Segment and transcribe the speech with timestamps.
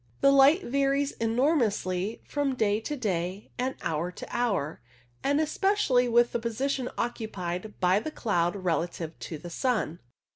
[0.21, 4.81] The light varies enormously from day to day, and hour to hour,
[5.23, 9.99] and especially with the position occupied by the cloud relative to the sun.